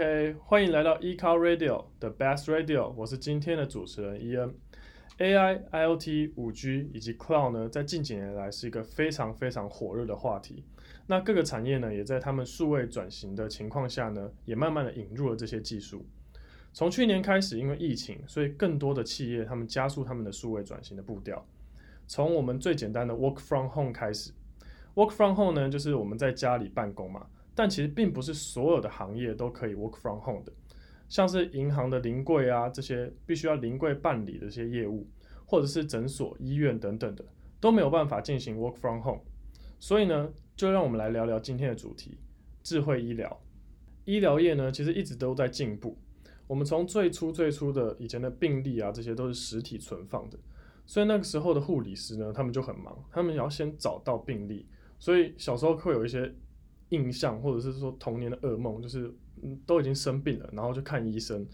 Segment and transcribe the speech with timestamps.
[0.00, 4.54] OK，欢迎来到 eCar Radio The Best Radio，我是今天的主持人伊恩。
[5.18, 10.62] AI、IoT、五 G 以及 Cloud 呢，在近几年来是一个非常非常火热的话题。
[11.08, 16.06] 那各个产业呢，也在他们数位转型的情况下呢，也慢慢的引入了这些技术。
[16.72, 21.44] 从去年开始，因为疫情，所以更多的企业他们加速他们的数位转型的步调。
[22.06, 24.30] 从我们最简单的 Work from Home 开始
[24.94, 27.26] ，Work from Home 呢，就是我们在家里办公嘛。
[27.58, 30.52] 但其实并不是所有的行业都可以 Work from Home 的，
[31.08, 35.08] 像是银行的临柜啊，这些必须要临柜办理的这些业务，
[35.44, 37.24] 或者是诊所、医院等等的，
[37.58, 39.22] 都没有办法进行 Work from Home。
[39.80, 42.20] 所以呢，就让我们来聊聊今天的主题：
[42.62, 43.40] 智慧医疗。
[44.04, 45.98] 医疗业呢，其实一直都在进步。
[46.46, 50.38] 我们从最初最初的以前的病历啊，这些都是实体存放的，
[50.86, 54.64] 所以那个时候的护理师呢，他们就很忙，他们要先找到病历，
[55.00, 56.32] 所以小时候会有一些。
[56.90, 59.12] 印象或者是说童年的噩梦，就是
[59.66, 61.46] 都已经生病了，然后就看医生，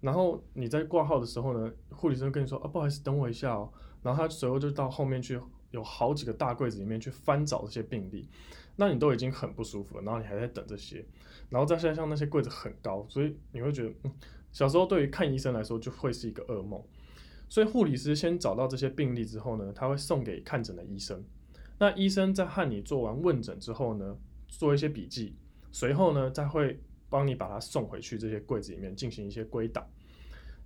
[0.00, 5.40] 然后你在挂号的时候呢，护理生跟你说啊不好意思，等我一下哦，然后他随后就到后面去，
[5.70, 8.28] 有好几个大柜子里面去翻找这些病历，
[8.76, 11.04] 那你都已经很不舒服了，然后你还在等这些，
[11.48, 14.12] 然后再加上那些柜子很高，所以你会觉得嗯
[14.52, 16.82] 小时候对于看医生来说就会是一个噩梦，
[17.48, 21.24] 所以护理师先找到这些病历之后呢，他会送给看诊的医生，
[21.78, 24.16] 那医生在和你做完问诊之后呢，
[24.58, 25.34] 做一些笔记，
[25.70, 29.84] 随后呢，再会帮你把它送回去这些柜子里面进行一些归档。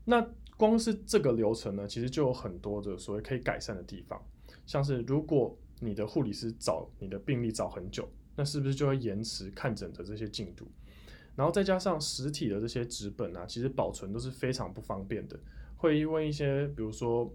[0.05, 0.21] 那
[0.57, 4.21] 光是这个流程呢，其实就有很多的所谓可以改善的地方。
[4.67, 10.67] 像是如果你的护理师找你的病历找很久，那是不是就会延迟看诊的这些进度？
[11.37, 15.39] 然后再加上实体的这些纸本啊，其实保存都是非常不方便的，
[15.77, 17.33] 会因为一些比如说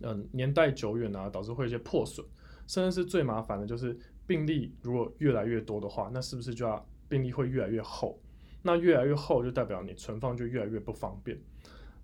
[0.00, 2.26] 嗯年代久远啊，导致会一些破损，
[2.66, 3.98] 甚至是最麻烦的就是。
[4.28, 8.20] 病例如果越来越多的话，那是不是就要病例会越来越厚？
[8.62, 11.36] 那越来越厚就代表你存放就越来越不方便。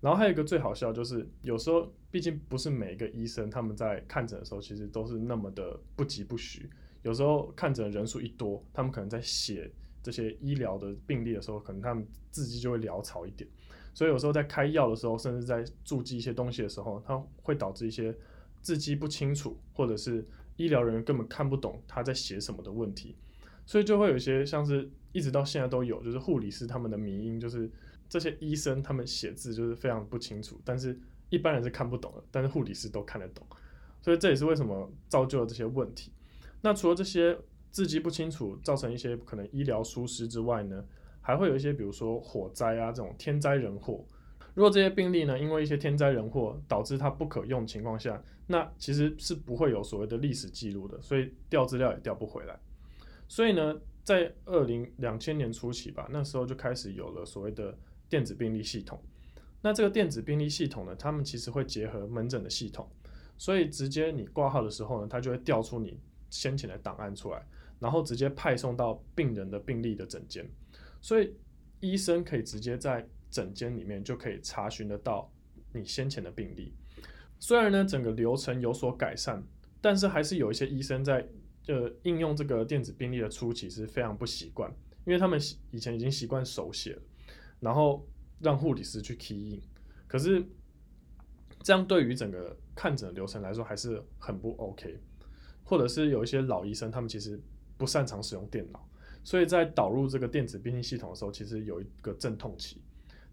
[0.01, 6.67] 然后还有一个最好笑就是，有时候毕竟不是每一个医生他们在看诊的时候，其实都是那么的不疾不徐。
[7.03, 9.71] 有时候看诊人数一多，他们可能在写
[10.01, 13.47] 这些医疗的病例的时候，可能他们字迹就会潦草一点。
[13.93, 18.15] 所以有时候在开药的时候，甚至在注记一些东西的时候，它会导致一些
[18.61, 20.27] 字迹不清楚，或者是。
[20.57, 23.15] 医疗人员根本看不懂他在写什么的问题，
[23.65, 27.69] 所以就会有一些像是一直到现在都有，就是护理师他们的迷因，就是
[28.07, 30.97] 这些医生他们写字就是非常不清楚，但是
[31.29, 33.45] 一般人是看不懂的，但是护理师都看得懂，
[34.01, 36.11] 所以这也是为什么造就了这些问题。
[36.61, 37.37] 那除了这些
[37.71, 40.85] 字迹不清楚造成一些可能医疗疏失之外呢，
[41.21, 44.05] 还会有一些比如说火灾啊这种天灾人祸。
[44.55, 52.57] 如果这些病例呢，因为一些天灾人祸导致它不可用情况下，那其实是不会有所谓的历史记录的，所以调资料也调不回来。
[53.27, 57.77] 所以呢，在二零两千年初期吧，那时候就开始有了所谓的
[58.07, 58.99] 电子病历系统。
[59.61, 62.87] 那这个电子病历系统呢，他们其实会结合门诊的系统，
[63.37, 65.99] 所以直接你挂号的时候呢，它就会调出你
[66.29, 67.45] 先前的档案出来，
[67.79, 70.47] 然后直接派送到病人的病历的诊间，
[71.01, 71.35] 所以
[71.81, 73.05] 医生可以直接在
[73.35, 75.29] 诊间里面就可以查询得到
[75.73, 76.73] 你先前的病历。
[77.37, 79.43] 虽然呢整个流程有所改善，
[79.81, 81.27] 但是还是有一些医生在
[81.67, 84.73] 呃应用这个电子病历的初期是非常不习惯，
[85.05, 85.37] 因为他们
[85.71, 87.01] 以前已经习惯手写了，
[87.59, 88.07] 然后
[88.39, 89.61] 让护理师去 key in。
[90.07, 90.41] 可是
[91.61, 94.97] 这样对于整个看诊流程来说还是很不 OK，
[95.65, 97.37] 或者是有一些老医生他们其实
[97.77, 98.87] 不擅长使用电脑，
[99.25, 102.81] 所以在导入这个电子病历系统的时候，其实有一个阵痛期。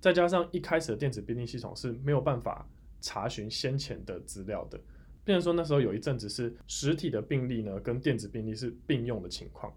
[0.03, 2.69] 再加上一开始的电子病历系统是没有办法
[3.01, 4.77] 查询先前的资料的，
[5.25, 9.73] 变成说那时候有一阵子是实体的病例呢跟电子病历是并用的情况，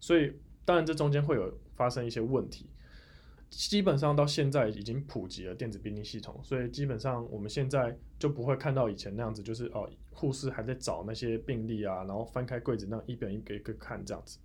[0.00, 0.32] 所以
[0.64, 2.68] 当然这中间会有发生一些问题。
[3.50, 14.40] 基本上到现在已经普及了电子病历系统，所以基本上我们现在就不会看到以前那样子，就是哦护士还在找那些病历啊，然后翻开柜子那一本一个一个看这样子。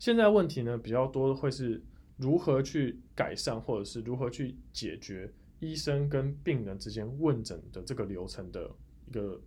[0.00, 1.80] 现在问题呢比较多会是。
[2.16, 8.70] 如何去改善，或者是如何去解决医生跟病人之间问诊的这个流程的
[9.06, 9.40] 一个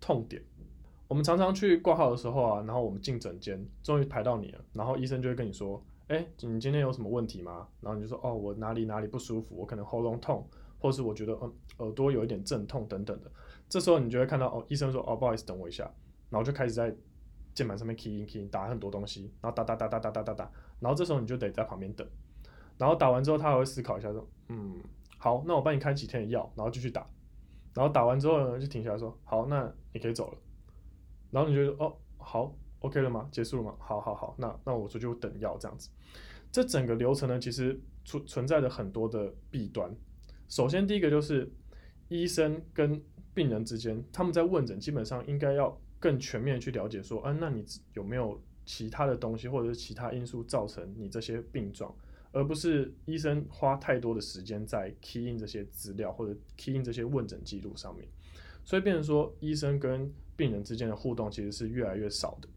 [0.00, 0.42] 痛点？
[1.08, 10.44] 我们常常去挂号的时候啊，然后我们进诊间，终于排到你了，然后医生就会跟你说：“哎，你今天有什么问题吗？”然后你就说：“哦，我哪里哪里不舒服，我可能喉咙痛，
[10.80, 13.30] 或是我觉得嗯耳朵有一点阵痛等等的。”
[13.68, 15.88] 这时候你就会看到哦，医生说：“哦，不好意思，等我一下。”
[16.28, 16.92] 然后就开始在
[17.56, 22.06] 键盘上面 key in key in 打很多东西，然后打打打打打打打打，然后这时候你就得在旁边等，
[22.76, 24.78] 然后打完之后他还会思考一下说，嗯，
[25.18, 27.08] 好，那我帮你开几天的药，然后继续打，
[27.74, 30.38] 然后打完之后呢就停下来说，好，那你可以走了，
[31.30, 33.26] 然后你就说，哦，好，OK 了吗？
[33.32, 33.74] 结束了吗？
[33.78, 35.88] 好好好，那那我出去等药这样子，
[36.52, 39.90] 这整个流程呢，其实存存在着很多的弊端。
[40.48, 41.50] 首先，第一个就是
[42.08, 43.02] 医生跟
[43.34, 47.64] 病人之间，他们在问诊基本上应该要更全面去了解说，啊，那你
[47.94, 51.94] 有没有其他的东西或者是其他因素造成你这些病状，
[52.32, 58.06] 而不是医生花太多的时间在 key in 这些资料或者 key in 这些问诊记录上面，
[58.64, 62.48] 所以变成说医生跟病人之间的互动其实是越来越少的。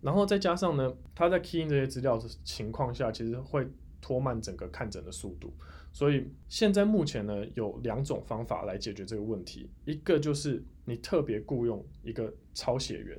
[0.00, 3.66] 然后再加上呢，他在 key in 这些资料的情况下，其实会
[4.00, 5.52] 拖慢整个看诊的速度。
[5.94, 9.70] 所以现在目前呢，有两种方法来解决这个问题。
[9.84, 13.16] 一个就是你特别雇佣一个抄写员，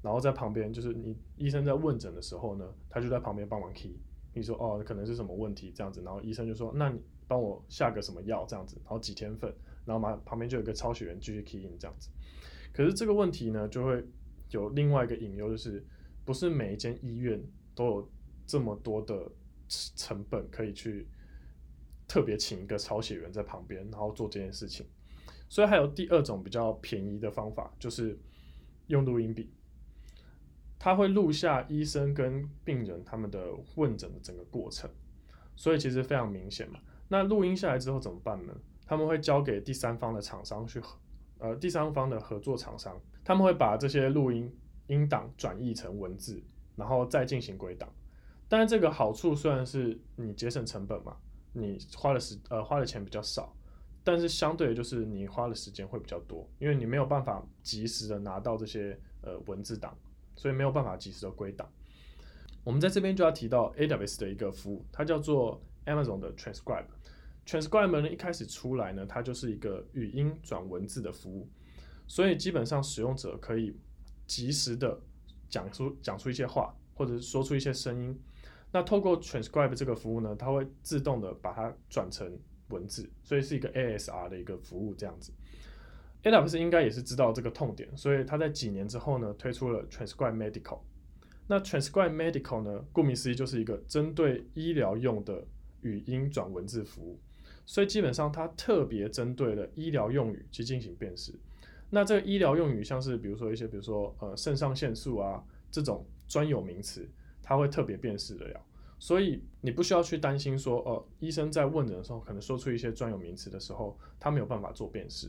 [0.00, 3.98] 然后在旁边，就是你医生在问诊的时候呢，他就在旁边帮忙 key。
[4.32, 9.52] 你说哦，可能是什么问题这样子，然后医生就说，那你帮我下个什么药这样子，然后几天份，
[9.84, 12.08] 然后嘛旁边就有一个抄写员继续 key in 这样子。
[12.72, 14.04] 可是这个问题呢，就会
[14.50, 15.84] 有另外一个隐忧，就是
[16.24, 17.42] 不是每一间医院
[17.74, 18.10] 都有
[18.46, 19.28] 这么多的
[19.68, 21.08] 成本可以去。
[22.10, 24.84] 特别请一个抄写员在旁边，然后做这件事情。
[25.48, 28.18] 所以还有第二种比较便宜的方法，就是
[28.88, 29.48] 用录音笔。
[30.76, 34.90] 他会录下医生跟病人他们的问诊的整个过程，
[35.54, 36.80] 所以其实非常明显嘛。
[37.06, 38.52] 那录音下来之后怎么办呢？
[38.84, 40.98] 他们会交给第三方的厂商去合，
[41.38, 44.52] 呃，第三方的合作厂商，他们会把这些录音
[44.88, 46.42] 音档转译成文字，
[46.74, 47.88] 然后再进行归档。
[48.48, 51.16] 但是这个好处虽然是你节省成本嘛。
[51.52, 53.54] 你花的时呃花的钱比较少，
[54.04, 59.96] 但是相对的就是你花的时间会比较多，因为你没有办法及时的拿到这些呃文字档，
[60.36, 61.68] 所以没有办法及时的归档。
[62.62, 66.86] 我们在这边就要提到 AWS 的一个服务，它叫做 Amazon 的 Transcribe。
[67.46, 71.48] Transcribe 呢一开始出来呢，它就是一个语音转文字的服务，
[72.06, 73.76] 所以基本上使用者可以
[74.26, 75.00] 及时的
[75.48, 78.16] 讲出讲出一些话，或者说出一些声音。
[78.72, 82.38] 那透过 Transcribe 这个服务呢，它会自动的把它转成
[82.68, 85.32] 文字，所以是一个 ASR 的一个服务这样子。
[86.22, 90.78] AWS 应该也是知道这个痛点，所以它在几年之后呢，推出了 Transcribe Medical。
[91.48, 95.44] 那 Transcribe Medical 呢，顾名思义就是一个针对医疗用的
[95.80, 97.18] 语音转文字服务，
[97.66, 101.34] 所以基本上它特别针对了医疗用语去进行辨识。
[101.88, 107.08] 那这个医疗用语像是比如说一些，比如说呃肾上腺素啊这种专有名词。
[107.50, 108.60] 它会特别辨识的了，
[109.00, 115.28] 所以你不需要去担心说，哦、呃，医生在问诊的时候可能说出一些专有名词的时候，他没有办法做辨识。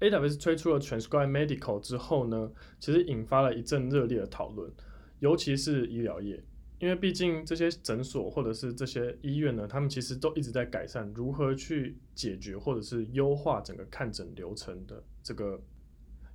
[0.00, 4.70] AWS 推出了 Transcribe Medical 之后呢，其实引发了一阵热烈的讨论，
[5.20, 6.44] 尤其是医疗业，
[6.78, 15.58] 因为毕竟这些诊所或者是这些医院呢，他们其实都一直在改善如何去解决或者是优化整个看诊流程的这个，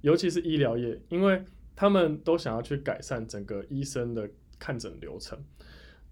[0.01, 1.43] 尤其是医疗业，因为
[1.75, 4.27] 他们都想要去改善整个医生的。
[4.59, 5.41] 看诊流程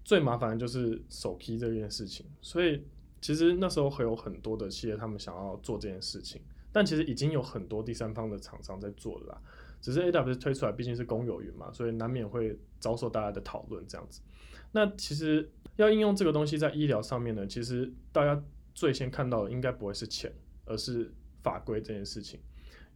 [0.04, 2.82] 最麻烦的就是首批这件事情，所以
[3.20, 6.40] 其实那时候会有很多的企业他们想要做这件事情，
[6.72, 9.42] 但其实已经有很多第三方的厂商在做了啦，
[9.82, 14.22] 只是 AWS 推出来毕竟是公有云嘛，所以难免会遭受大家的讨论这样子。
[14.72, 15.46] 那其实
[15.76, 18.42] 要应用这个东西在医疗上面呢，其实大家
[18.74, 20.32] 最先看到的应该不会是钱，
[20.64, 21.12] 而是
[21.42, 22.40] 法规这件事情，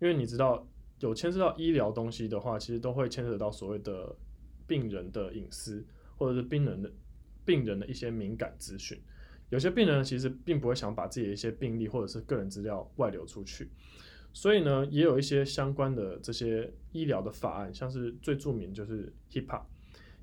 [0.00, 0.66] 因为你知道
[1.00, 4.16] 有牵涉到医疗东西的话，其实都会牵扯到所谓的。
[4.66, 5.84] 病人的隐私，
[6.16, 6.90] 或者是病人的
[7.44, 9.00] 病人的一些敏感资讯，
[9.50, 13.68] 有些病人其实并不会想把自己的一些病历或者是个人资料外流出去，
[14.32, 19.62] 所以呢，也有一些相关的这些医疗的法案，像是最著名就是 HIPAA。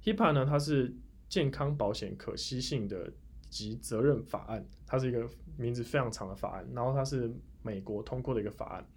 [0.04, 0.96] HIPAA 呢，它是
[1.28, 3.12] 健康保险可惜性的
[3.50, 5.28] 及责任法案，它是一个
[5.58, 7.32] 名字非常长的法案，然后它是
[7.62, 8.88] 美国通过的一个法案。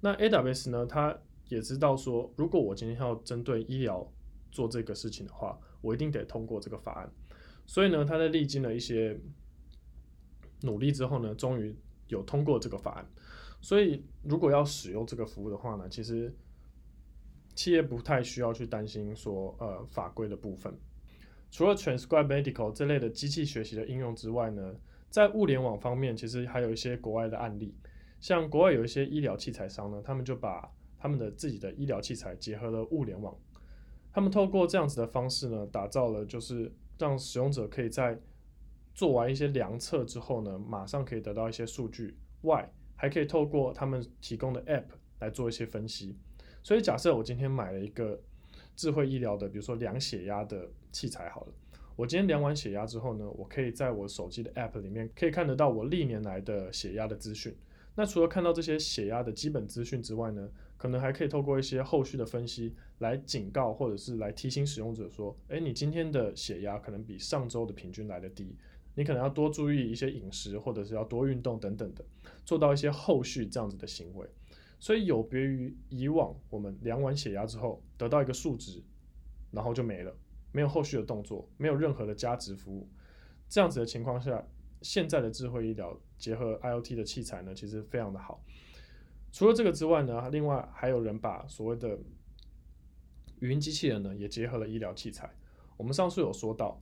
[0.00, 4.10] 那 AWS 呢，它也知道说，如果我今天要针对医疗
[4.54, 7.12] 做这个事情的话，我一定得通过这个法案。
[7.66, 9.18] 所以呢，他在历经了一些
[10.62, 11.74] 努力之后呢，终于
[12.06, 13.10] 有通过这个法案。
[13.60, 16.32] 所以，如果要使用这个服务的话呢，其实
[17.56, 20.72] 企业不太需要去担心说，呃，法规的部分。
[21.50, 24.76] 除了 Transcribe Medical 这类的机器学习的应用之外呢，
[25.10, 27.74] 在物联网方面，其实还有一些国外的案例。
[28.20, 33.36] 像国外有一些医疗器材商呢，他们就把他们的自己的医疗器材结合了物联网。
[34.14, 38.16] 他们透过这样子的方式呢，打造了就是让使用者可以在
[38.94, 44.84] 做完一些量测之后呢，马上可以得到一些数据外，还可以透过他们提供的 App
[45.18, 46.16] 来做一些分析。
[46.62, 48.22] 所以假设我今天买了一个
[48.76, 51.52] 智慧医疗的，比如说量血压的器材好了，
[51.96, 57.52] 我今天量完血压之后呢，我可以在我手机的 App 里面可以看得到我历年来的血压的资讯。
[57.96, 68.56] 那除了看到这些血压的基本资讯之外呢，可能还可以透过一些后续的分析来警告或者是来提醒使用者说，诶，你今天的血压可能比上周的平均来得低，
[68.94, 72.04] 你可能要多注意一些饮食，或者是要多运动等等的，
[72.44, 74.28] 做到一些后续这样子的行为。
[74.80, 78.82] 所以有别于以往我们量完血压之后得到一个数值，
[79.52, 80.14] 然后就没了，
[80.52, 82.88] 没有后续的动作，没有任何的加值服务，
[83.48, 84.44] 这样子的情况下，
[84.84, 88.44] 现在的智慧医疗结合 IoT 的器材呢，其实非常的好。
[89.32, 91.98] 除了这个之外呢，另外还有人把所谓的
[93.40, 95.28] 语音机器人呢，也结合了医疗器材。
[95.78, 96.78] 我们上次有说到，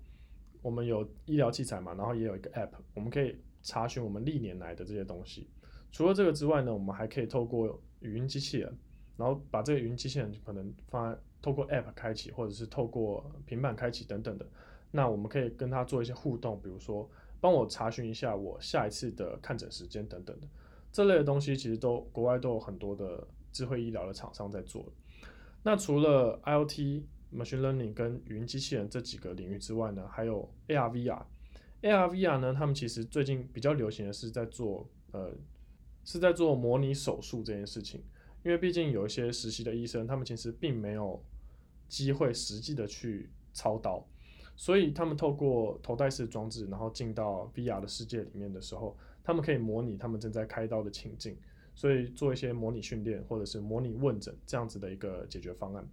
[0.61, 5.49] 我们有医疗器材嘛，然后也有一个 App，我们可以查询我们历年来的这些东西。
[5.93, 8.77] 除了这个之外呢，我们还可以透过语音机器人，
[9.17, 14.47] 然后把这个语音机器人可能放透过 App 开启，或者是透过平板开启等等的。
[14.91, 17.09] 那我们可以跟它做一些互动，比如说
[17.43, 20.47] 帮我查询一下我下一次的看诊时间等等的。
[20.93, 24.93] 这类的东西其实都国外都有很多的智慧医疗的厂商在做。
[25.65, 27.03] 那除了 IoT、
[27.35, 31.25] Machine Learning 跟语音机器人这几个领域之外呢，还有 AR、VR。
[31.83, 35.33] AR、VR 呢，他们其实最近比较流行的是在做呃
[36.05, 38.05] 是在做模拟手术这件事情，
[38.45, 41.21] 因为毕竟有一些实习的医生，他们其实并没有
[41.89, 44.07] 机会实际的去操刀，
[44.57, 48.97] 所以他们透过头戴式装置，然后进到 VR 的世界里面的时候。
[49.25, 51.37] 他们可以模拟他们正在开刀的情境，
[51.77, 55.89] 所以做一些模拟训练或者是模拟问诊这样子的一个解决方案。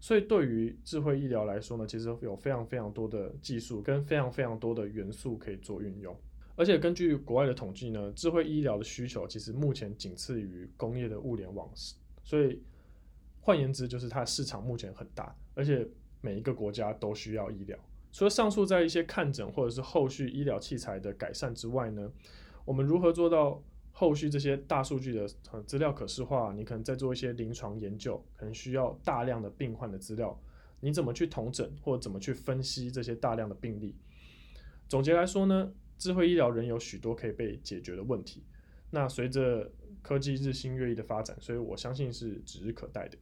[0.00, 6.16] 所以对于智慧医疗来说呢，其实有非常非常多的技术跟非常非常多的元素可以做运用。
[6.56, 11.70] 而且根据国外的统计呢，智慧医疗的需求其实目前仅次于工业的物联网，
[12.24, 12.62] 所以
[13.42, 15.86] 换言之就是它市场目前很大，而且
[16.22, 17.78] 每一个国家都需要医疗。
[18.12, 22.10] 除了上述在一些看诊或者是后续医疗器材的改善之外呢，
[22.64, 23.62] 我们如何做到
[23.92, 25.28] 后续这些大数据的
[25.66, 26.52] 资料可视化？
[26.52, 30.40] 你可能在做一些临床研究，可能需要大量的病患的资料，
[30.80, 33.94] 你怎么去统整或者怎么去分析这些大量的病例？
[34.88, 38.42] 总结来说呢，智慧医疗仍有许多可以被解决的问题。
[38.90, 39.70] 那随着
[40.02, 43.16] 科技日新月异的发展，所以我相信是指日可待的。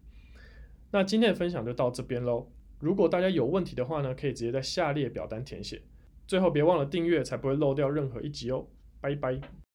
[0.91, 2.51] 那今天的分享就到这边喽。
[2.81, 5.83] 如果大家有问题的话呢，可以直接在下列表单填写。
[6.27, 8.67] 最后别忘了订阅，才不会漏掉任何一集哦。
[9.01, 9.68] 拜拜。